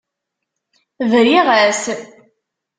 [1.11, 1.83] Briɣ-as.